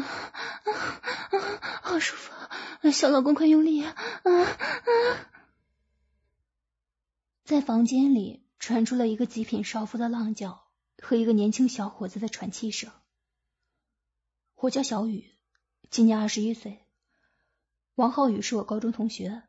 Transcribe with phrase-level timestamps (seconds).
[0.00, 0.32] 啊
[0.64, 0.70] 啊
[1.30, 1.80] 啊！
[1.82, 3.94] 好舒服，小老公快用力啊！
[4.24, 5.30] 啊啊！
[7.44, 10.66] 在房间里传出了一个极品少妇的浪叫
[11.02, 12.92] 和一个年轻小伙子的喘气声。
[14.56, 15.30] 我叫小雨，
[15.90, 16.84] 今年二十一岁。
[17.94, 19.42] 王浩宇是我高中同学，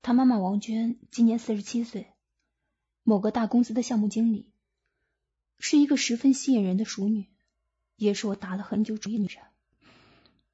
[0.00, 2.12] 他妈妈王娟今年四十七岁，
[3.02, 4.52] 某个大公司的项目经理，
[5.58, 7.26] 是一个十分吸引人的熟女，
[7.96, 9.42] 也是我打了很久主意的女人。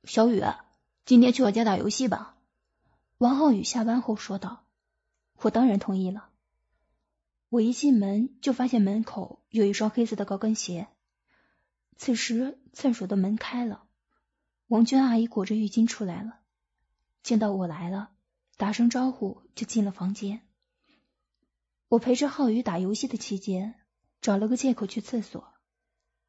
[0.06, 0.42] 小雨，
[1.06, 2.36] 今天去我家打游戏吧。
[3.18, 4.64] 王浩宇下班后说道。
[5.40, 6.28] 我当然同意了。
[7.48, 10.88] 我一进门就发现门口有一双黑色的高跟鞋。
[11.96, 13.84] 此时厕所的门开了，
[14.66, 16.40] 王娟阿姨裹着浴巾出来了，
[17.22, 18.10] 见到我来了，
[18.56, 20.42] 打声招呼就进了房间。
[21.88, 23.74] 我陪着浩宇打游戏的期间，
[24.20, 25.52] 找了个借口去厕所。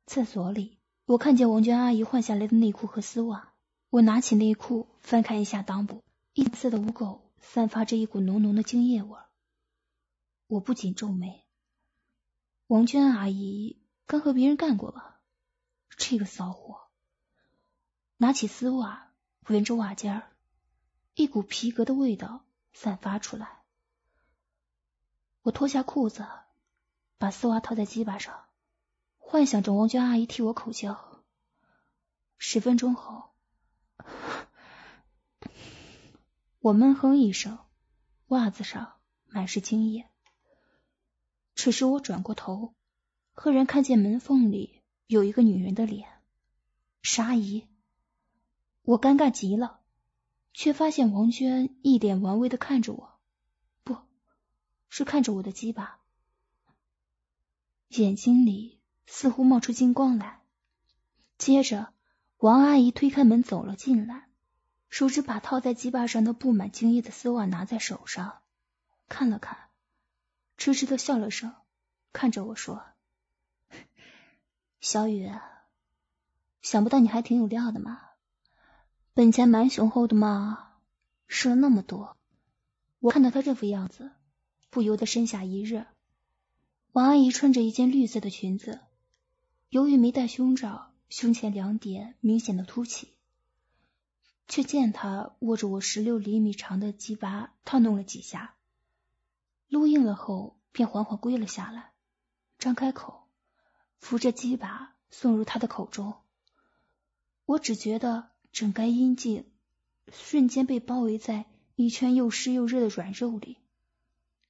[0.05, 3.53] 厕所里，我看见王娟阿姨换下来的内裤和丝袜。
[3.89, 9.17] 我拿起内裤翻看一下裆部，一丝的污垢散发着一股浓浓的精液味。
[10.47, 11.45] 我不禁皱眉。
[12.67, 15.21] 王娟阿姨刚和别人干过吧？
[15.97, 16.87] 这个骚货！
[18.17, 19.11] 拿起丝袜，
[19.47, 20.31] 闻着袜尖儿，
[21.13, 23.61] 一股皮革的味道散发出来。
[25.41, 26.27] 我脱下裤子，
[27.17, 28.45] 把丝袜套在鸡巴上，
[29.19, 31.23] 幻想着王娟阿姨替我口交。
[32.37, 33.34] 十分钟后。
[36.59, 37.59] 我闷哼一声，
[38.27, 38.95] 袜子上
[39.27, 40.09] 满是精液。
[41.55, 42.73] 此时我转过头，
[43.31, 46.07] 赫然看见门缝里有一个女人的脸，
[47.01, 47.67] 沙姨。
[48.81, 49.79] 我尴尬极了，
[50.53, 53.19] 却发现王娟一脸玩味的看着我，
[53.83, 53.97] 不
[54.89, 55.99] 是看着我的鸡巴，
[57.87, 60.41] 眼睛里似乎冒出金光来。
[61.37, 61.93] 接着，
[62.37, 64.27] 王阿姨推开门走了进来。
[64.87, 68.37] 手指把套在鸡巴上的布满精液的丝袜拿在手上，
[69.09, 69.57] 看了看，
[70.55, 71.53] 痴痴的笑了声，
[72.13, 72.81] 看着我说
[74.79, 75.29] ：“小雨，
[76.61, 77.99] 想不到你还挺有料的嘛，
[79.13, 80.77] 本钱蛮雄厚的嘛，
[81.27, 82.15] 试了那么多。”
[82.99, 84.11] 我看到他这副样子，
[84.69, 85.85] 不由得身下一热。
[86.93, 88.79] 王阿姨穿着一件绿色的裙子，
[89.67, 93.09] 由于没戴胸罩，胸前两点明显的凸起。
[94.47, 98.53] 却见他握着我十六厘米长的鸡巴，套弄了几下，
[99.67, 101.93] 撸硬了后，便缓缓归了下来，
[102.59, 103.27] 张开口，
[103.97, 106.13] 扶着鸡巴送入他的口中。
[107.45, 109.51] 我只觉得整该阴茎
[110.11, 111.45] 瞬间被包围在
[111.75, 113.57] 一圈又湿又热的软肉里，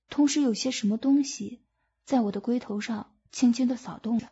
[0.10, 1.62] 同时有些什么东西
[2.04, 4.30] 在我的龟头上轻轻的扫动着，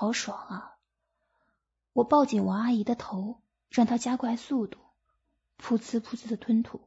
[0.00, 0.78] 好爽啊！
[1.92, 4.78] 我抱紧王阿姨的头，让她加快速度，
[5.58, 6.80] 噗呲噗呲的吞吐。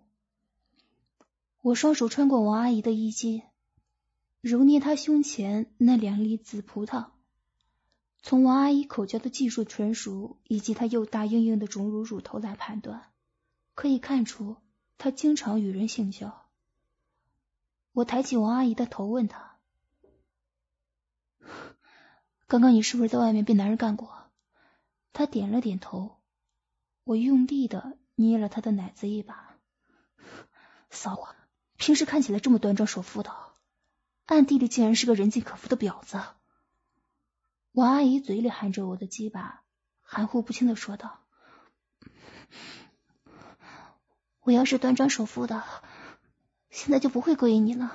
[1.61, 3.43] 我双手穿过王阿姨的衣襟，
[4.41, 7.11] 揉捏她胸前那两粒紫葡萄。
[8.23, 13.11] 从王阿姨口交的技术纯熟，以及她又大又硬的肿乳乳头来判断，
[13.75, 14.57] 可以看出
[14.97, 16.47] 她经常与人性交。
[17.91, 19.59] 我抬起王阿姨的头，问她
[22.53, 24.13] ：“刚刚你是不是在外面被男人干过？”
[25.11, 26.19] 他点了点头，
[27.03, 29.55] 我用力的捏了他的奶子一把。
[30.91, 31.33] 骚货，
[31.77, 33.33] 平时看起来这么端庄守妇的，
[34.27, 36.21] 暗地里竟然是个人尽可夫的婊子。
[37.71, 39.63] 王阿姨嘴里含着我的鸡巴，
[40.03, 41.21] 含糊不清的说道
[44.41, 45.63] ：“我要是端庄守妇的，
[46.69, 47.91] 现在就不会勾引你了。”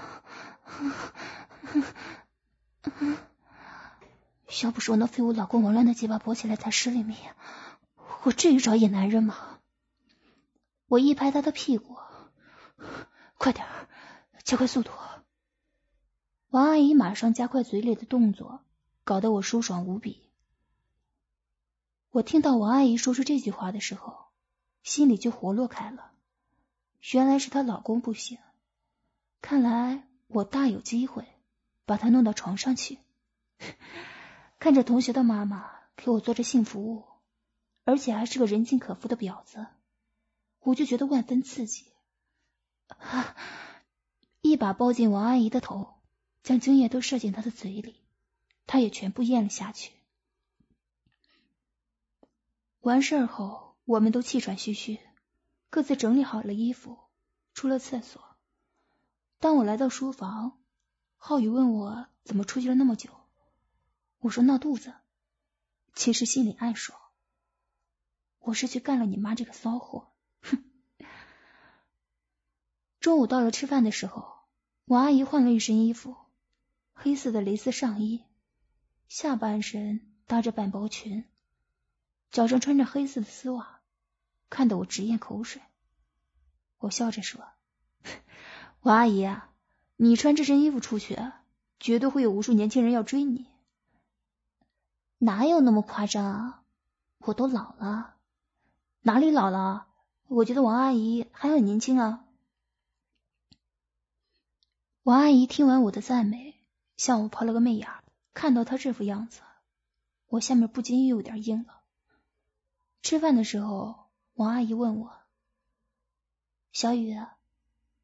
[4.63, 7.17] 要不是我那废物老公王乱的鸡巴勃起来才十厘米，
[8.23, 9.61] 我至于找野男人吗？
[10.87, 11.99] 我一拍他的屁股，
[13.37, 13.67] 快点，
[14.43, 14.91] 加快速度。
[16.49, 18.63] 王阿姨马上加快嘴里的动作，
[19.05, 20.31] 搞得我舒爽无比。
[22.11, 24.17] 我听到王阿姨说出这句话的时候，
[24.83, 26.13] 心里就活络开了。
[27.13, 28.39] 原来是她老公不行，
[29.43, 31.27] 看来我大有机会
[31.85, 32.99] 把她弄到床上去。
[34.59, 37.05] 看着同学的妈妈给我做着性服务，
[37.85, 39.67] 而且还是个人尽可夫的婊子，
[40.61, 41.87] 我就觉得万分刺激。
[42.89, 43.37] 啊！
[44.41, 45.95] 一把抱进王阿姨的头，
[46.43, 48.01] 将精液都射进她的嘴里，
[48.67, 49.93] 她也全部咽了下去。
[52.81, 54.99] 完事后，我们都气喘吁吁，
[55.71, 56.99] 各自整理好了衣服，
[57.53, 58.25] 出了厕所。
[59.39, 60.59] 当我来到书房，
[61.17, 63.11] 浩宇问我怎么出去了那么久，
[64.21, 64.95] 我说闹肚子，
[65.95, 66.99] 其实心里暗爽，
[68.41, 70.11] 我是去干了你妈这个骚货。
[70.43, 70.65] 哼！
[72.99, 74.29] 中午到了吃饭的时候，
[74.87, 76.17] 王阿姨换了一身衣服，
[76.95, 78.25] 黑色的蕾丝上衣，
[79.09, 81.25] 下半身搭着半包裙。
[82.31, 83.81] 脚上穿着黑色的丝袜，
[84.51, 85.63] 看得我直咽口水。
[86.79, 87.43] 我笑着说
[88.83, 89.51] ：“王阿姨啊，
[89.97, 91.17] 你穿这身衣服出去，
[91.79, 93.47] 绝对会有无数年轻人要追你。
[95.19, 96.63] 哪有那么夸张啊？
[97.19, 98.15] 我都老了，
[99.03, 99.87] 哪里老了？
[100.29, 102.25] 我觉得王阿姨还很年轻啊。”
[105.03, 106.55] 王阿姨听完我的赞美，
[106.97, 107.89] 向我抛了个媚眼。
[108.35, 109.41] 看到她这副样子，
[110.29, 111.81] 我下面不禁又有点硬了。
[113.03, 115.13] 吃饭的时候，王阿姨问我
[116.73, 117.19] ：“小雨，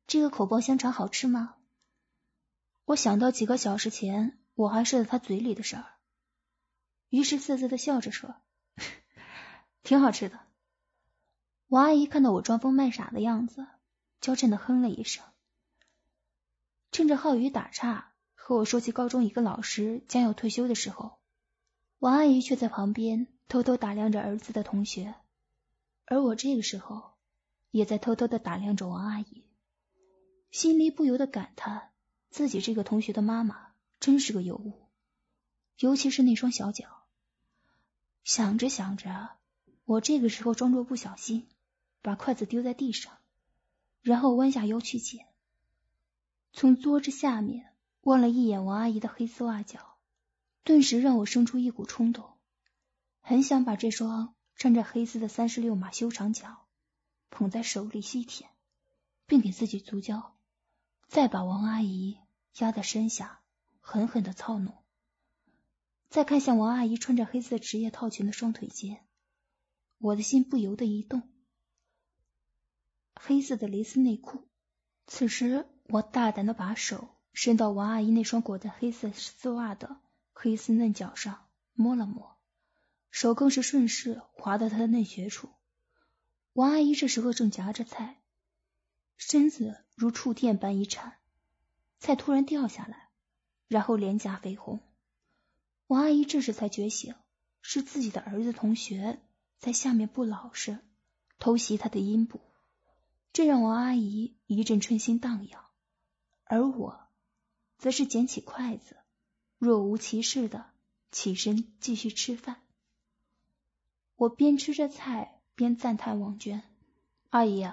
[0.09, 1.55] 这个口爆香肠好吃吗？”
[2.87, 5.85] 我想到几个小时前我还睡在她嘴里的事儿，
[7.15, 8.35] 于是涩涩的笑着说
[9.85, 10.41] ：“挺好吃的。”
[11.69, 13.69] 王阿姨看到我装疯卖傻的样子，
[14.21, 15.25] 娇嗔的哼了一声。
[16.91, 21.21] 趁着浩宇打岔和我说起高中一个老师将要退休的时候，
[22.01, 23.29] 王阿姨却在旁边。
[23.47, 25.15] 偷偷打量着儿子的同学，
[26.07, 27.13] 而我这个时候
[27.71, 29.45] 也在偷偷的打量着王阿姨，
[30.51, 31.93] 心里不由得感叹
[32.31, 34.89] 自己这个同学的妈妈真是个尤物，
[35.77, 37.04] 尤其是那双小脚。
[38.25, 39.33] 想着想着，
[39.85, 41.47] 我这个时候装作不小心
[42.01, 43.19] 把筷子丢在地上，
[44.01, 45.27] 然后弯下腰去捡，
[46.53, 49.97] 从桌子下面望了一眼王阿姨的黑丝袜脚，
[50.63, 52.31] 顿时让我生出一股冲动。
[53.21, 56.67] 很想把这双穿着黑丝的三十六码修长脚
[57.29, 58.51] 捧在手里细舔，
[59.27, 60.35] 并给自己足交，
[61.09, 62.19] 再把王阿姨
[62.59, 63.41] 压在身下
[63.81, 64.84] 狠狠的操弄。
[66.15, 69.05] 再看向王阿姨穿着黑色职业套裙的双腿间，
[69.99, 71.29] 我的心不由得一动。
[73.17, 74.49] 黑色的蕾丝内裤。
[75.09, 79.97] 此时，我大胆的把手伸到王阿姨那双裹着黑色丝袜的
[80.33, 82.39] 黑丝嫩脚上摸了摸。
[83.11, 85.49] 手更是顺势滑到她的内穴处。
[86.53, 88.23] 王阿姨这时候正夹着菜，
[89.17, 91.19] 身子如触电般一颤，
[91.99, 93.09] 菜突然掉下来，
[93.67, 94.81] 然后脸颊绯红。
[95.87, 97.15] 王阿姨这时才觉醒，
[97.61, 99.21] 是自己的儿子同学
[99.59, 100.79] 在下面不老实，
[101.39, 102.41] 偷袭她的阴部，
[103.35, 105.63] 这让王阿姨一阵春心荡漾。
[106.45, 107.01] 而我，
[107.77, 108.97] 则是捡起筷子，
[109.59, 110.65] 若无其事的
[111.13, 112.63] 起身继续吃饭。
[114.17, 116.63] 我边吃着菜边赞叹王娟
[117.29, 117.69] ：“阿姨，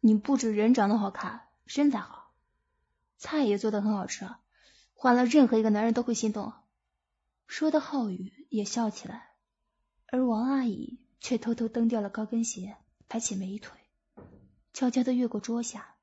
[0.00, 2.32] 你不止人长得好看，身材好，
[3.18, 4.26] 菜也做的很好吃，
[4.94, 6.54] 换了任何一个男人都会心动。”
[7.52, 9.34] 说的浩宇也笑起来，
[10.06, 12.78] 而王阿姨却偷偷蹬掉了高跟鞋，
[13.08, 13.78] 抬起美腿，
[14.72, 15.96] 悄悄的越过桌下，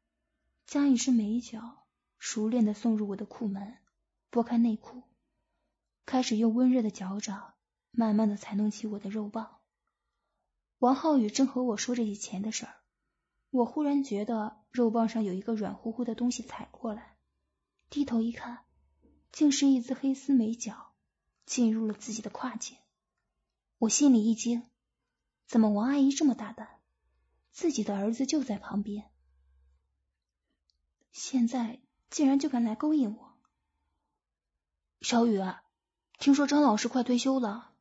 [0.67, 1.87] 将一只美脚
[2.19, 3.79] 熟练的送入我的裤门，
[4.29, 5.01] 拨开内裤，
[6.05, 7.55] 开始用温热的脚掌
[7.89, 9.57] 慢慢的踩弄起我的肉棒。
[10.77, 12.75] 王浩宇正和我说着以前的事儿，
[13.49, 17.17] 我忽然觉得肉棒上有一个软乎乎的东西踩过来，
[17.89, 18.65] 低头一看，
[19.31, 20.88] 竟是一只黑丝美脚
[21.49, 22.77] 进入了自己的胯间。
[23.79, 24.69] 我心里一惊，
[25.47, 26.67] 怎么王阿姨这么大胆？
[27.51, 29.09] 自己的儿子就在旁边，
[31.11, 31.79] 现在
[32.11, 33.33] 竟然就敢来勾引我。
[35.01, 35.41] 小雨，
[36.19, 37.71] 听说张老师快退休了。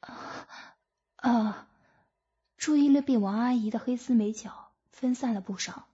[0.00, 0.48] 啊
[1.16, 1.68] 啊！
[2.56, 5.86] 注意力被王阿姨的黑丝美脚分散了不少，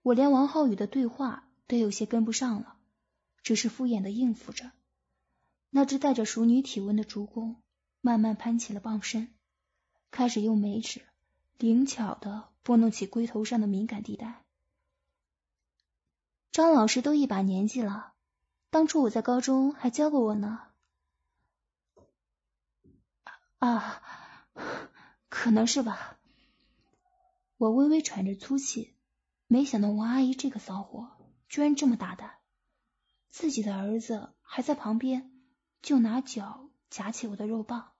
[0.00, 2.78] 我连王浩宇的对话都有些跟不上了，
[3.42, 4.72] 只是敷衍的应付着。
[5.74, 7.56] 那只带着熟女体温的竹弓
[8.02, 9.32] 慢慢攀起了棒身，
[10.10, 11.00] 开始用眉指
[11.56, 14.44] 灵巧的拨弄起龟头上的敏感地带。
[16.50, 18.12] 张老师都一把年纪了，
[18.68, 20.60] 当初我在高中还教过我呢。
[23.58, 24.02] 啊。
[25.34, 26.18] 可能是吧，
[27.56, 28.94] 我微微喘着粗气，
[29.46, 31.08] 没想到王阿姨这个骚货
[31.48, 32.34] 居然这么大胆，
[33.30, 35.31] 自己的儿子还在旁边，
[35.82, 37.92] 就拿脚夹起我的肉棒。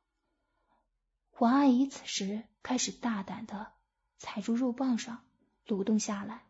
[1.39, 3.73] 王阿姨此时开始大胆的
[4.19, 5.25] 踩住肉棒上，
[5.67, 6.45] 蠕动下来，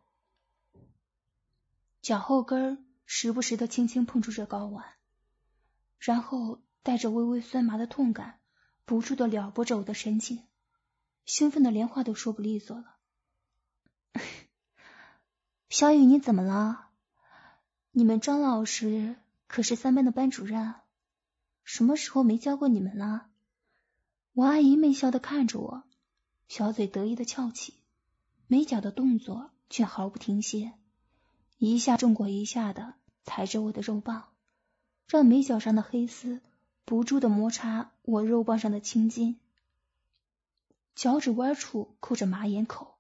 [2.03, 4.85] 脚后跟时不时的轻轻碰触着睾丸，
[5.99, 8.39] 然后带着微微酸麻的痛感，
[8.85, 10.47] 不住的撩拨着我的神经，
[11.25, 12.97] 兴奋的连话都说不利索了。
[15.71, 16.91] 小雨，你怎么了？
[17.93, 20.75] 你们张老师可是三班的班主任，
[21.65, 23.29] 什么时候没教过你们了？
[24.35, 25.83] 王阿姨媚笑的看着我，
[26.49, 27.75] 小嘴得意的翘起，
[28.47, 30.73] 美脚的动作却毫不停歇，
[31.59, 34.29] 一下重过一下的踩着我的肉棒，
[35.07, 36.41] 让美脚上的黑丝
[36.85, 39.39] 不住的摩擦我肉棒上的青筋。
[40.95, 42.95] 脚趾弯处扣着马眼口，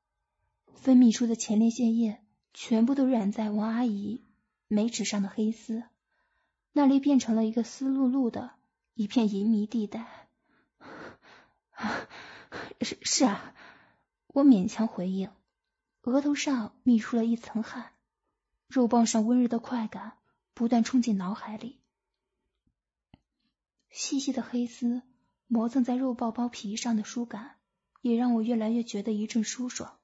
[0.74, 2.22] 分泌出的前列腺液
[2.54, 4.22] 全部都染在王阿姨
[4.68, 5.82] 美齿上的黑丝，
[6.72, 8.52] 那里变成了一个湿漉漉的
[8.94, 10.28] 一片淫迷地带。
[12.80, 13.54] 是是啊，
[14.28, 15.30] 我勉强回应，
[16.02, 17.92] 额头上泌出了一层汗，
[18.68, 20.14] 肉棒上温热的快感
[20.54, 21.78] 不断冲进脑海里，
[23.90, 25.02] 细细的黑丝
[25.46, 27.56] 磨蹭在肉棒包皮上的舒感，
[28.00, 29.98] 也让我越来越觉得一阵舒爽。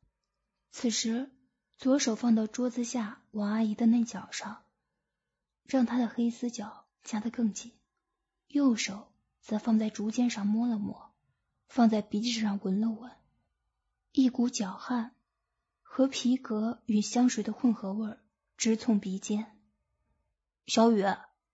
[0.70, 1.30] 此时，
[1.76, 4.62] 左手放到桌子下王阿姨的嫩脚上，
[5.68, 7.72] 让他的黑丝脚夹得更紧，
[8.48, 11.12] 右手则放在竹尖上摸了摸。
[11.68, 13.12] 放在鼻子上闻了闻，
[14.12, 15.14] 一股脚汗
[15.82, 18.16] 和皮革与香水的混合味
[18.56, 19.58] 直从鼻尖。
[20.66, 21.04] 小雨，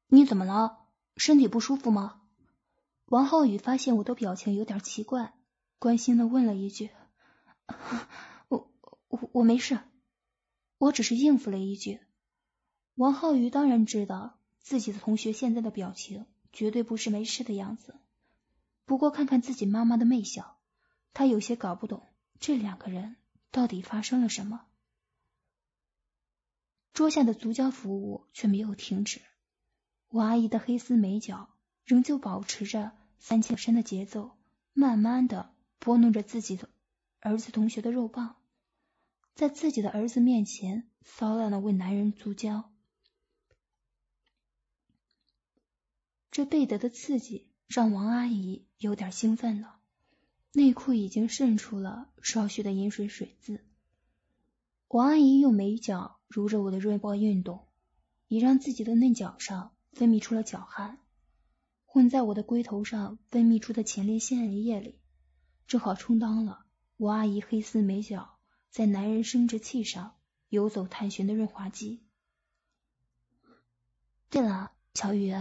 [0.06, 0.87] 你怎么了？
[1.16, 2.21] 身体不舒服吗？
[3.06, 5.35] 王浩宇发现我的表情有点奇怪，
[5.80, 6.92] 关心的问了一句
[8.47, 8.73] ：“我
[9.09, 9.80] 我我没事，
[10.78, 11.99] 我只是应付了一句。”
[12.95, 17.97] 王浩宇当然知道自己的同学现在的表情绝对不是没事的样子。
[18.85, 20.57] 不过看看自己妈妈的媚笑，
[21.13, 22.03] 他有些搞不懂
[22.39, 23.17] 这两个人
[23.51, 24.67] 到底发生了什么。
[26.93, 29.21] 桌下的足交服务却没有停止，
[30.11, 31.49] 我阿姨的黑丝美脚
[31.85, 34.37] 仍旧保持着三千身的节奏，
[34.73, 36.69] 慢慢的拨弄着自己的
[37.19, 38.37] 儿子同学的肉棒，
[39.35, 42.71] 在自己的儿子面前骚乱的为男人足交，
[46.35, 47.49] 这倍得的刺激。
[47.69, 49.76] 让王阿姨有点兴奋了，
[50.53, 53.64] 内裤已经渗出了少许的饮水水渍。
[54.88, 57.67] 王阿姨用美脚揉着我的肉棒运动，
[58.29, 60.99] 也让自己的嫩脚上分泌出了脚汗，
[61.87, 65.00] 混在我的龟头上分泌出的前列腺液里，
[65.67, 66.67] 正好充当了
[66.99, 68.38] 王阿姨黑丝美脚
[68.71, 70.17] 在男人生殖器上
[70.50, 72.05] 游走探寻的润滑剂。
[74.29, 75.33] 对了，乔宇。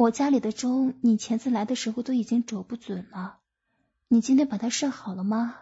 [0.00, 3.40] 我家里的钟，你前次来的时候都已经走不准了。
[4.08, 5.58] 你今天把它设好了吗？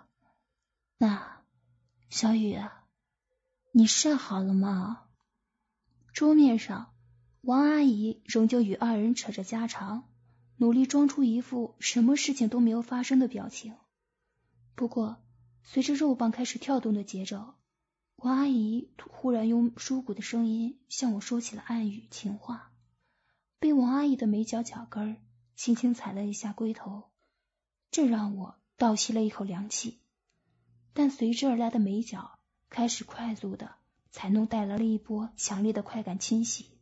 [0.97, 1.43] 那
[2.09, 2.57] 小雨，
[3.73, 5.07] 你设好了吗？
[6.13, 6.95] 桌面上，
[7.41, 10.09] 王阿姨仍旧与二人扯着家常，
[10.57, 13.75] 努力装出一副什么事情都没有发生的表情。
[14.77, 15.17] 不过，
[15.65, 17.55] 随着肉棒开始跳动的节奏，
[18.15, 22.68] 王阿姨忽然用舒骨的声音向我说起了暗语情话。
[23.61, 25.17] 被王阿姨的美脚脚跟儿
[25.57, 27.11] 轻轻踩了一下龟头，
[27.91, 29.99] 这让我倒吸了一口凉气。
[30.93, 32.39] 但随之而来的美脚
[32.71, 33.75] 开始快速的
[34.11, 36.79] 才弄带来了一波强烈的快感侵袭，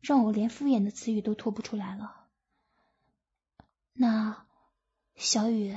[0.00, 2.26] 让我连敷衍的词语都吐不出来了。
[3.94, 4.44] 那
[5.16, 5.74] 小雨，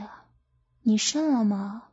[0.81, 1.91] 你渗了吗？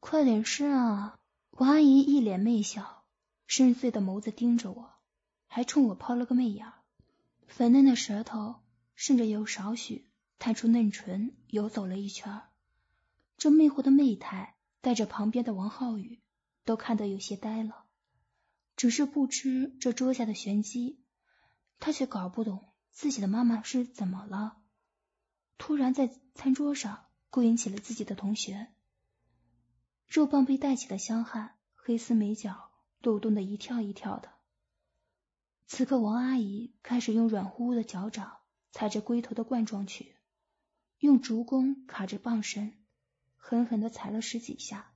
[0.00, 1.18] 快点渗啊！
[1.50, 3.04] 王阿姨一脸媚笑，
[3.46, 4.90] 深邃的眸子盯着我，
[5.46, 6.72] 还冲我抛了个媚眼。
[7.46, 8.56] 粉嫩的舌头
[8.94, 12.42] 顺着有少许探出嫩唇游走了一圈，
[13.36, 16.20] 这魅惑的媚态带着旁边的王浩宇
[16.64, 17.84] 都看得有些呆了。
[18.74, 20.98] 只是不知这桌下的玄机，
[21.78, 24.56] 他却搞不懂自己的妈妈是怎么了，
[25.58, 28.68] 突然在餐桌上勾引起了自己的同学。
[30.08, 32.70] 肉棒被带起的香汗，黑丝美脚
[33.00, 34.31] 抖动的一跳一跳的。
[35.74, 38.36] 此刻，王阿姨开始用软乎乎的脚掌
[38.72, 40.14] 踩着龟头的冠状区，
[40.98, 42.74] 用竹弓卡着棒身，
[43.38, 44.92] 狠狠的踩了十几下，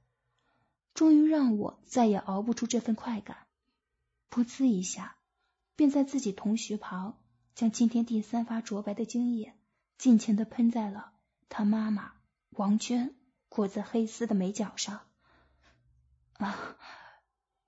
[0.92, 3.46] 终于让我再也熬不出这份快感。
[4.30, 5.16] 噗呲一下，
[5.76, 7.18] 便在自己同学旁
[7.54, 9.54] 将今天第三发浊白的精液
[9.96, 11.14] 尽情的喷在了
[11.48, 12.12] 他妈妈
[12.50, 13.16] 王娟
[13.48, 15.00] 裹着黑丝的美脚上。
[16.34, 16.76] 啊，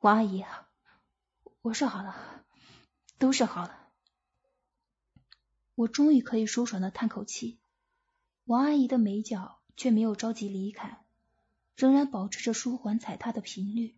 [0.00, 0.44] 王阿姨，
[1.62, 2.44] 我设好了。
[3.18, 3.88] 都是好了，
[5.74, 7.58] 我终于可以舒爽的叹口气。
[8.44, 11.04] 王阿姨的美脚却没有着急离开，
[11.76, 13.96] 仍然保持着舒缓踩踏的频率，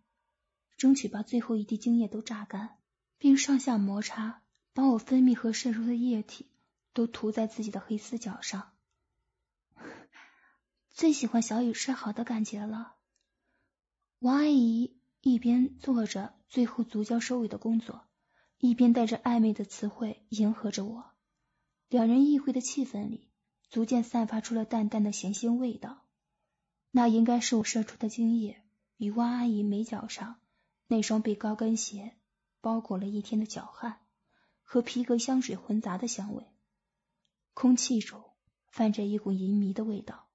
[0.75, 2.77] 争取把最后一滴精液都榨干，
[3.17, 4.41] 并上下摩擦，
[4.73, 6.47] 把我分泌和渗出的液体
[6.93, 8.71] 都涂在自己的黑丝脚上。
[10.89, 12.95] 最喜欢小雨睡好的感觉了。
[14.19, 18.05] 王阿姨一边做着最后足胶收尾的工作，
[18.61, 21.11] 一边带着暧昧的词汇迎合着我。
[21.89, 23.27] 两人议会的气氛里，
[23.71, 26.05] 逐渐散发出了淡淡的咸腥味道。
[26.91, 28.61] 那应该是我射出的精液
[28.97, 30.39] 与汪阿姨眉角上
[30.87, 32.15] 那双被高跟鞋
[32.61, 33.97] 包裹了一天的脚汗
[34.61, 36.45] 和皮革香水混杂的香味。
[37.55, 38.23] 空气中
[38.69, 40.27] 泛着一股淫迷的味道。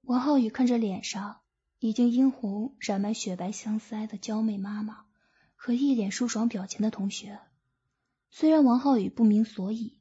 [0.00, 1.42] 王浩宇看着脸上
[1.80, 5.04] 已经殷红染满雪白香腮的娇媚妈妈
[5.66, 7.40] 和一脸舒爽表情的同学，
[8.30, 9.98] 虽然王浩宇不明所以。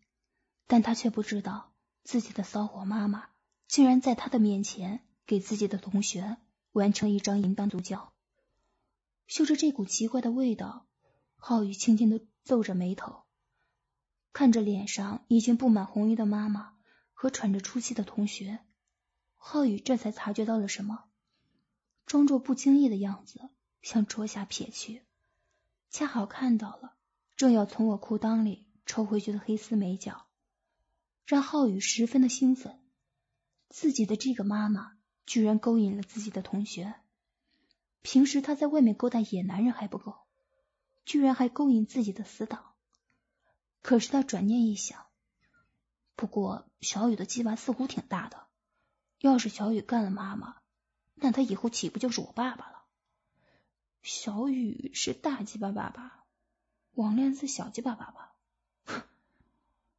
[0.67, 3.29] 但他却不知道，自己的骚货妈妈
[3.67, 6.37] 竟然在他的面前给自己的同学
[6.71, 8.13] 完成一张淫荡足胶。
[9.25, 10.85] 嗅着这股奇怪的味道，
[11.35, 13.23] 浩宇轻轻的皱着眉头，
[14.33, 16.73] 看着脸上已经布满红晕的妈妈
[17.13, 18.59] 和喘着粗气的同学，
[19.35, 21.05] 浩宇这才察觉到了什么，
[22.05, 23.49] 装作不经意的样子
[23.81, 25.04] 向桌下瞥去，
[25.95, 26.93] 恰好看到了
[27.37, 30.25] 正要从我裤裆里抽回去的黑丝美脚。
[31.25, 32.81] 让浩宇十分的兴奋，
[33.69, 34.91] 自己的这个妈妈
[35.25, 36.95] 居然勾引了自己的同学。
[38.01, 40.17] 平时他在外面勾搭野男人还不够，
[41.05, 42.73] 居然还勾引自己的死党。
[43.81, 45.05] 可是他转念一想，
[46.17, 48.47] 不过小雨的鸡巴似乎挺大的，
[49.21, 50.57] 要是小雨干了妈妈，
[51.13, 52.74] 那他以后岂不就是我爸爸了？
[54.07, 56.23] 小雨是大鸡巴爸爸，
[56.93, 59.03] 网恋是小鸡巴爸爸。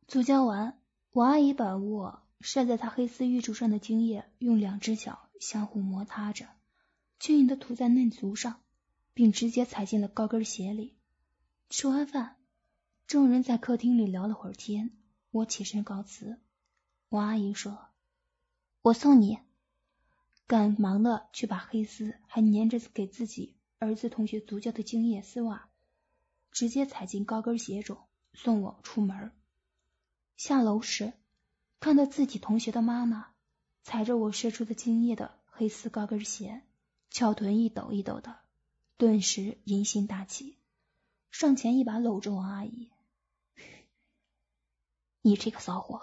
[0.06, 0.78] 足交完。
[1.10, 6.46] 王阿姨把我晒在她黑丝玉柱上的精液，用两只脚相互摩擦着，
[7.18, 8.60] 均匀的涂在嫩足上，
[9.12, 10.94] 并直接踩进了高跟鞋里。
[11.68, 12.36] 吃完饭，
[13.08, 14.92] 众人在客厅里聊了会儿天，
[15.32, 16.38] 我起身告辞。
[17.08, 17.76] 王阿姨说
[18.82, 19.40] ：“我送你。”
[20.46, 25.68] 赶忙的去把黑丝还粘着给自己儿子同学足胶的精液丝袜，
[26.50, 27.98] 直接踩进高跟鞋中，
[28.32, 29.32] 送我出门。
[30.36, 31.12] 下楼时，
[31.78, 33.32] 看到自己同学的妈妈
[33.82, 36.62] 踩着我射出的精液的黑丝高跟鞋，
[37.10, 38.38] 翘臀一抖一抖的，
[38.96, 40.56] 顿时淫心大起，
[41.30, 42.90] 上前一把搂着王阿姨
[45.20, 46.02] ：“你这个骚货，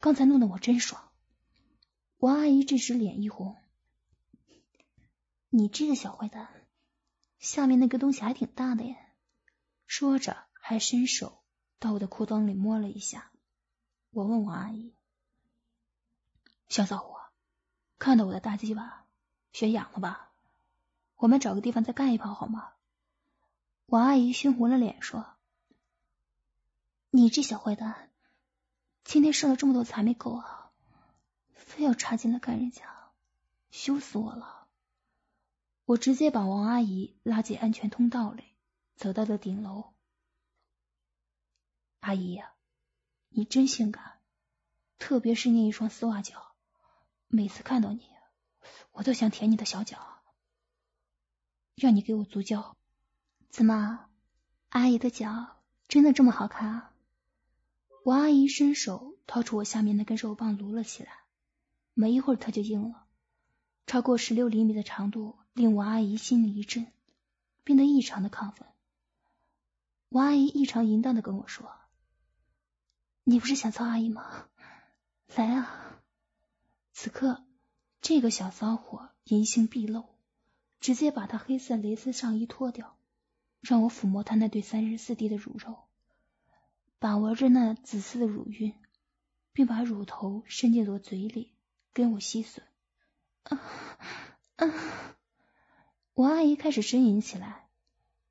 [0.00, 1.08] 刚才弄得我真爽。”
[2.18, 3.56] 王阿姨这时脸一红
[5.50, 6.48] ：“你这个小坏蛋，
[7.38, 8.96] 下面那个东西还挺大的耶！”
[9.86, 11.42] 说着还伸手
[11.78, 13.30] 到我的裤裆里摸了一下。
[14.10, 14.94] 我问王阿姨
[16.68, 17.20] ：“小骚货，
[17.98, 19.06] 看到我的大鸡巴，
[19.52, 20.30] 学痒了吧？
[21.16, 22.72] 我们找个地方再干一炮好吗？”
[23.86, 25.26] 王阿姨熏红了脸说
[27.10, 28.10] ：“你这小坏蛋，
[29.04, 30.70] 今天射了这么多次还没够啊，
[31.54, 32.84] 非要插进来干人家，
[33.70, 34.56] 羞死我了！”
[35.88, 38.44] 我直接把王阿姨拉进安全通道里，
[38.94, 39.94] 走到了顶楼。
[42.00, 42.52] 阿姨呀。
[43.30, 44.20] 你真性感，
[44.98, 46.54] 特别是那一双丝袜脚，
[47.26, 48.02] 每次看到你，
[48.92, 50.20] 我都想舔你的小脚，
[51.74, 52.76] 让你给我足胶。
[53.48, 54.10] 怎么，
[54.68, 55.56] 阿姨的脚
[55.88, 56.94] 真的这么好看啊？
[58.04, 61.20] 王阿姨伸手掏出我下面那根肉棒撸了起来，
[61.94, 63.06] 没一会儿它就硬了，
[63.86, 66.86] 超过十六厘米的长度令王阿姨心里一震，
[67.64, 68.68] 变得异常的亢奋。
[70.08, 71.72] 王阿姨异常淫荡的跟我说。
[73.24, 74.48] 你不是想操阿姨吗？
[75.34, 76.00] 来啊！
[76.92, 77.44] 此刻，
[78.00, 80.04] 这个小骚货淫性毕露，
[80.78, 82.96] 直接把他黑色蕾丝上衣脱掉，
[83.60, 85.76] 让我抚摸他那对三十四 D 的乳肉，
[87.00, 88.74] 把玩着那紫色的乳晕，
[89.52, 91.52] 并把乳头伸进我嘴里
[91.92, 92.60] 跟我吸吮。
[93.42, 93.60] 啊
[94.56, 95.16] 啊！
[96.18, 97.68] 王阿姨开始呻吟起来，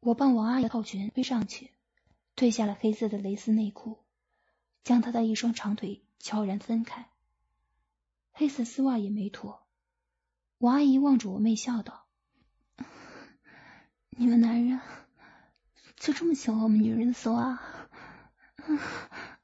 [0.01, 1.71] 我帮王阿姨套裙推上去，
[2.35, 4.03] 褪下了黑色的蕾丝内裤。
[4.83, 7.09] 将她的一双长腿悄然分开，
[8.33, 9.65] 黑色丝袜也没脱。
[10.57, 12.05] 王阿姨望着我，妹笑道
[14.11, 14.81] ：“你们男人
[15.95, 17.51] 就这么喜欢我们女人的丝袜？”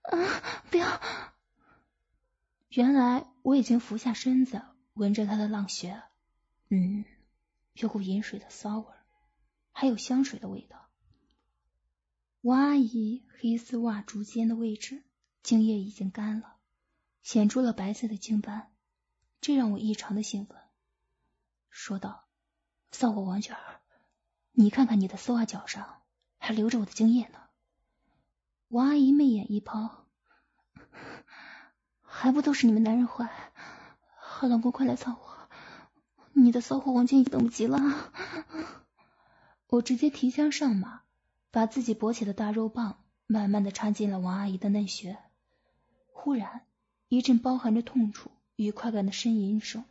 [0.03, 0.17] 啊！
[0.69, 0.99] 不要！
[2.67, 4.62] 原来我已经俯下身子，
[4.95, 6.03] 闻着他的浪穴，
[6.67, 7.06] 嗯，
[7.73, 8.88] 有股饮水的骚味，
[9.71, 10.89] 还有香水的味道。
[12.41, 15.03] 王阿姨黑丝袜足尖的位置。
[15.43, 16.55] 精液已经干了，
[17.21, 18.71] 显出了白色的精斑，
[19.41, 20.57] 这让我异常的兴奋，
[21.69, 22.29] 说道
[22.91, 23.81] ：“骚货王娟儿，
[24.53, 26.01] 你看看你的丝袜脚上
[26.38, 27.39] 还留着我的精液呢。”
[28.71, 30.07] 王阿姨媚眼一抛
[32.01, 33.51] ：“还不都是你们男人坏？
[34.17, 35.33] 好老公，快来操我！
[36.34, 37.80] 你的骚货王娟已等不及了。”
[39.69, 41.02] 我直接提枪上马，
[41.52, 45.17] 把自己勃起的大肉棒慢慢的插进了王阿姨的嫩穴。
[46.12, 46.65] 忽然，
[47.08, 48.32] 一阵包含着痛楚。
[48.56, 49.84] 与快感的呻吟声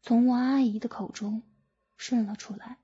[0.00, 1.42] 从王阿姨的口中
[1.98, 2.78] 渗了出来，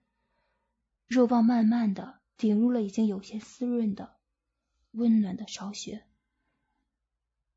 [1.07, 4.17] 肉棒慢慢的顶入了已经有些湿润的
[4.91, 6.05] 温暖的巢穴，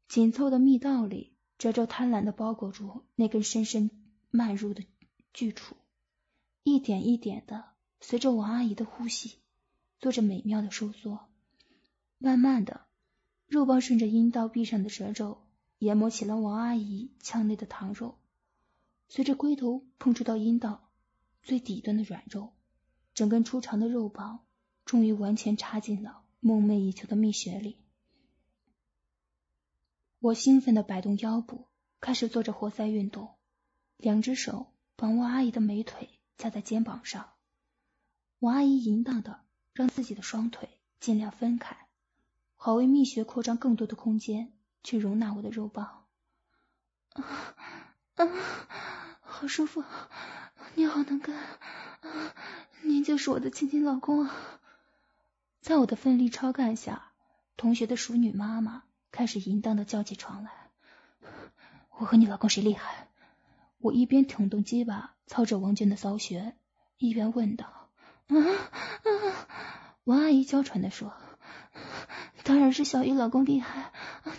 [0.08, 3.92] 紧凑的密道里褶皱贪婪的包裹住那根深深
[4.30, 4.86] 漫入的
[5.38, 5.76] 巨处，
[6.64, 7.66] 一点一点的
[8.00, 9.38] 随着王阿姨的呼吸
[10.00, 11.28] 做着美妙的收缩，
[12.18, 12.88] 慢慢的，
[13.46, 15.46] 肉棒顺着阴道壁上的褶皱。
[15.78, 18.18] 研磨起了王阿姨腔内的糖肉，
[19.10, 20.90] 随着龟头碰触到阴道
[21.44, 22.54] 最底端的软肉，
[23.14, 24.44] 整根粗长的肉棒
[24.86, 27.78] 终于完全插进了梦寐以求的蜜穴里。
[30.18, 31.68] 我兴奋的摆动腰部，
[32.00, 33.36] 开始做着活塞运动，
[33.98, 37.30] 两只手把王阿姨的美腿架在肩膀上。
[38.40, 39.40] 王阿姨淫荡的
[39.74, 40.68] 让自己的双腿
[41.00, 41.88] 尽量分开，
[42.58, 44.52] 好为蜜穴扩张更多的空间。
[44.84, 46.06] 去容纳我的肉棒，
[47.10, 47.26] 啊
[48.16, 48.26] 啊，
[49.20, 49.84] 好舒服，
[50.76, 51.36] 你好能干，
[52.84, 54.34] 你就是我的亲亲老公啊！
[55.60, 57.12] 在我的奋力超干下，
[57.58, 60.52] 同学的熟女妈妈开始淫荡的叫起床来。
[61.98, 63.10] 我和你老公谁厉害？
[63.80, 66.56] 我一边挺动鸡巴操着王娟的骚穴，
[66.98, 67.90] 一边问道。
[68.28, 69.96] 啊啊！
[70.04, 71.14] 王阿姨娇喘的说。
[72.44, 73.92] 当然是小玉老公厉害，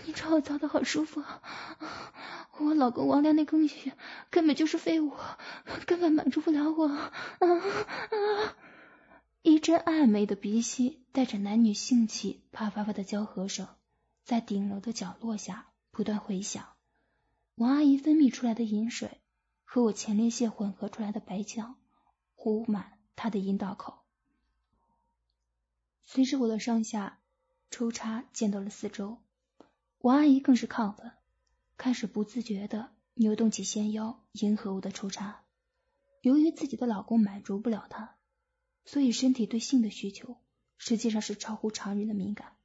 [0.07, 1.23] 你瞅我操的好舒服，
[2.59, 3.93] 我老公王亮那根血
[4.31, 5.13] 根本就是废物，
[5.87, 6.89] 根本满足不了我。
[6.89, 8.57] 啊啊！
[9.43, 13.69] 一阵暧昧的鼻息带着男女性气啪啪啪的交合声，
[14.25, 16.65] 在顶楼的角落下不断回响。
[17.57, 19.21] 王阿姨分泌出来的饮水
[19.71, 21.75] 和我前列腺混合出来的白浆
[22.35, 23.99] 糊满他的阴道口，
[26.07, 27.19] 随着我的上下。
[27.71, 29.19] 抽插溅到了四周，
[29.99, 31.13] 王阿姨更是亢奋，
[31.77, 35.45] 开始不自觉的扭动起纤腰，迎合我的抽插。
[36.23, 38.17] 由于自己的老公满足不了她，
[38.87, 40.39] 所以身体对性的需求
[40.79, 42.57] 实际上是超乎常人的敏感。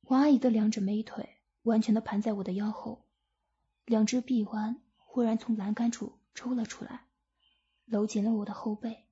[0.00, 3.06] 王阿姨的两指美腿完全的盘在我的腰后，
[3.84, 4.82] 两只臂弯
[5.14, 7.06] 忽然从栏杆处抽了出来，
[7.84, 9.06] 搂紧了我的后背。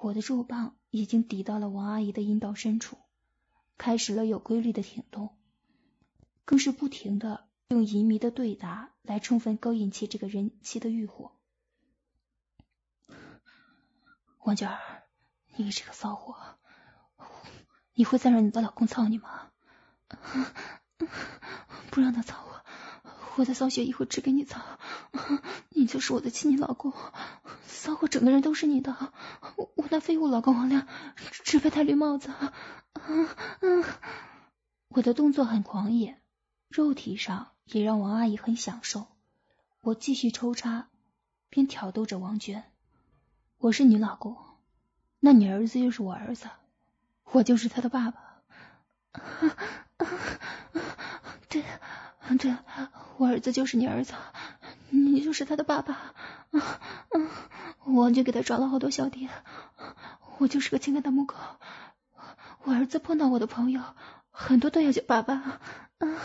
[0.00, 2.98] 我的肉棒已经抵到了王阿姨的阴道深处。
[3.78, 5.36] 开始了有规律的挺动，
[6.44, 11.30] 更是不停的用淫迷的对答来充分勾引起这个人妻的欲火。
[14.40, 15.04] 王娟儿，
[15.54, 16.58] 你这个骚货，
[17.92, 19.52] 你会再让你的老公操你吗？
[21.92, 22.63] 不让他操我，
[23.36, 24.60] 我的骚穴一会只给你操，
[25.70, 26.92] 你就是我的亲亲老公，
[27.66, 29.12] 骚货整个人都是你的，
[29.56, 30.86] 我那废物老公王亮
[31.30, 32.30] 只配戴绿帽子。
[33.60, 33.84] 嗯，
[34.88, 36.20] 我的动作很狂野，
[36.68, 39.08] 肉体上也让王阿姨很享受。
[39.80, 40.88] 我继续抽插，
[41.50, 42.64] 边挑逗着王娟。
[43.58, 44.36] 我是你老公，
[45.20, 46.48] 那你儿子又是我儿子，
[47.24, 48.42] 我就是他的爸爸。
[51.48, 51.64] 对，
[52.38, 52.56] 对，
[53.18, 54.14] 我儿子就是你儿子，
[54.90, 56.14] 你就是他的爸爸。
[57.10, 57.28] 嗯，
[57.94, 59.28] 王军给他找了好多小弟，
[60.38, 61.34] 我就是个情感大母狗。
[62.62, 63.82] 我儿子碰到我的朋友，
[64.30, 65.60] 很多都要叫爸爸。
[65.98, 66.18] 嗯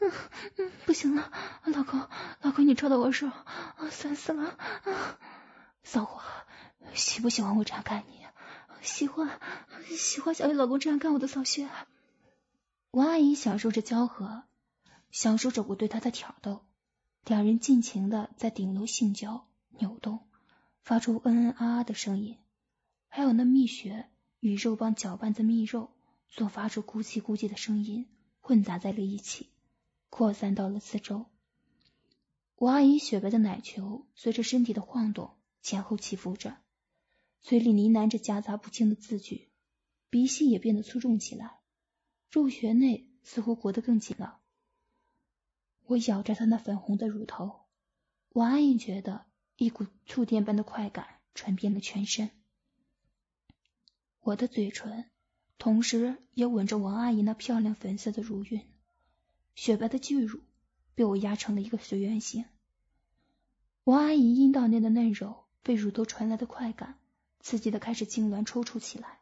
[0.00, 0.12] 嗯
[0.58, 1.30] 嗯，不行了，
[1.64, 2.08] 老公，
[2.42, 4.44] 老公，你抽到我手，啊酸死了。
[4.48, 5.18] 啊
[5.82, 6.22] 骚货，
[6.94, 8.26] 喜不喜欢我这样干你？
[8.82, 9.40] 喜欢，
[9.88, 11.68] 喜欢小雨老公这样干我的骚穴。
[12.90, 14.44] 王阿姨享受着交合，
[15.14, 16.64] 享受着我对他的挑逗，
[17.24, 19.46] 两人尽情的在顶楼性交、
[19.78, 20.26] 扭动，
[20.82, 22.36] 发出嗯嗯啊啊的声音，
[23.06, 24.10] 还有那蜜穴。
[24.40, 25.90] 与肉棒搅拌的蜜肉
[26.28, 28.06] 所发出咕叽咕叽的声音
[28.40, 29.48] 混杂在了一起，
[30.10, 31.26] 扩散到了四周。
[32.56, 35.30] 我阿姨雪白的奶球随着身体的晃动
[35.62, 36.58] 前后起伏着，
[37.40, 39.48] 嘴里呢喃着夹杂不清的字句，
[40.10, 41.60] 鼻息也变得粗重起来，
[42.30, 44.40] 肉穴内似乎裹得更紧了。
[45.86, 47.60] 我咬着她那粉红的乳头，
[48.30, 52.30] 王阿姨觉得一股触电般的快感传遍了全身。
[54.20, 55.10] 我的嘴唇，
[55.58, 58.66] 同时也吻着王阿姨那漂亮粉色的乳晕，
[59.54, 60.40] 雪白的巨乳
[60.94, 62.46] 被我压成了一个随圆形。
[63.84, 66.98] 王阿姨阴道内的嫩肉被乳头传来的快感
[67.40, 69.18] 刺激的开始痉挛抽搐起来，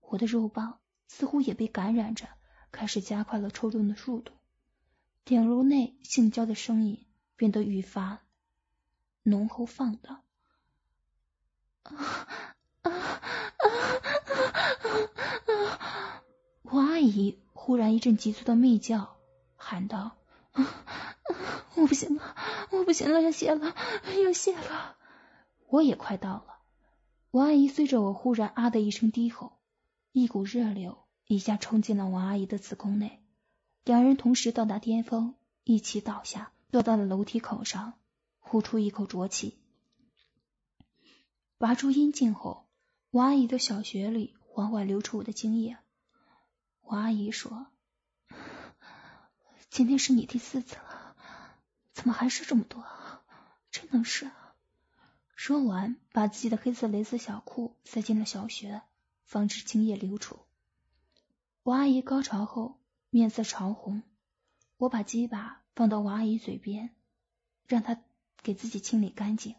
[0.00, 2.28] 我的肉棒似乎也被感染着，
[2.72, 4.32] 开始加快了抽动的速度。
[5.28, 7.04] 点揉内性交的声音
[7.36, 8.20] 变得愈发
[9.22, 10.22] 浓厚放荡。
[11.82, 11.92] 啊
[12.80, 14.00] 啊啊啊
[15.46, 16.22] 啊
[16.62, 19.18] 王阿姨忽然一阵急促的媚叫，
[19.56, 20.16] 喊道
[21.76, 22.34] ：“我不行了，
[22.70, 23.74] 我不行了，要泄了，
[24.24, 24.96] 要泄了！”
[25.68, 26.60] 我也快到了。
[27.32, 29.58] 王阿姨随着我忽然啊的一声低吼，
[30.12, 33.22] 一股热流一下冲进了王阿姨的子宫内，
[33.88, 37.94] 两人同时到达巅峰，一起倒下，落到了楼梯口上，
[38.38, 39.58] 呼出一口浊气。
[41.56, 42.68] 拔出阴茎后，
[43.12, 45.78] 王阿姨的小穴里缓缓流出我的精液。
[46.82, 47.68] 王阿姨说
[49.70, 51.16] ：“今天是你第四次了，
[51.94, 52.84] 怎么还是这么多？
[53.70, 54.30] 真能是。”
[55.34, 58.82] 说完，把自己的黑色蕾丝小裤塞进了小穴，
[59.24, 60.40] 防止精液流出。
[61.62, 62.77] 王阿姨高潮后
[63.10, 64.02] 面色潮红，
[64.76, 66.94] 我把鸡巴放到王阿姨嘴边，
[67.66, 68.02] 让她
[68.42, 69.54] 给自己清理干净。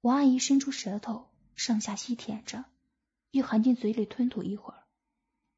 [0.00, 2.64] 王阿姨伸出舌头上下吸舔着，
[3.32, 4.84] 又含进嘴里吞吐一会儿，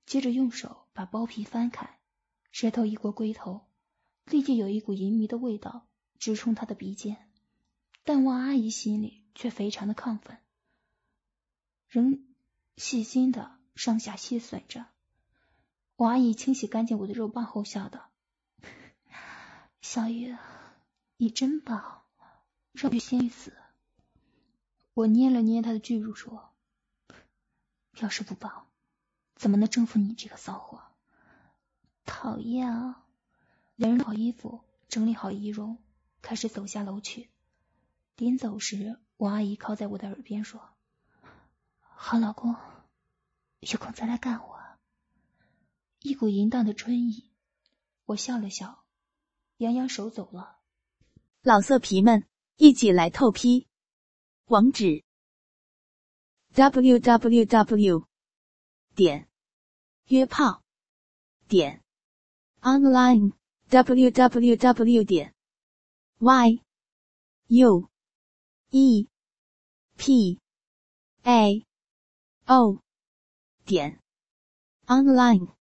[0.06, 1.98] 接着用手把包皮翻开，
[2.52, 3.66] 舌头一过龟头，
[4.24, 5.86] 立即有一股淫迷的味道
[6.18, 7.30] 直冲她的鼻尖。
[8.02, 10.38] 但王阿姨心里却非常的亢奋，
[11.88, 12.26] 仍
[12.76, 14.86] 细心的上下吸吮着。
[15.96, 18.10] 王阿姨清洗干净我的肉棒后笑道
[19.80, 20.36] ：“小玉，
[21.16, 22.02] 你真棒，
[22.72, 23.52] 让玉仙玉死。”
[24.94, 26.50] 我捏了捏她的巨乳说
[28.00, 28.66] ：“要是不棒，
[29.36, 30.82] 怎么能征服你这个骚货？”
[32.04, 33.04] 讨厌啊！
[33.76, 35.78] 两人套好衣服，整理好仪容，
[36.22, 37.30] 开始走下楼去。
[38.16, 40.60] 临走时，王阿姨靠在我的耳边说
[41.78, 42.56] ：“好老公，
[43.60, 44.53] 有空再来干我。”
[46.04, 47.30] 一股淫荡的春意，
[48.04, 48.84] 我笑了笑，
[49.56, 50.60] 扬扬手走了。
[51.40, 53.66] 老色皮们，一起来透批！
[54.44, 55.02] 网址
[56.52, 58.06] ：w w w
[58.94, 59.30] 点
[60.08, 60.62] 约炮
[61.48, 61.82] 点
[62.60, 63.32] online
[63.70, 65.34] w w w 点
[66.18, 66.60] y
[67.46, 67.88] u。
[68.68, 69.08] e
[69.96, 70.38] p
[71.22, 71.64] a
[72.44, 72.82] o
[73.64, 73.98] 点
[74.86, 75.54] online。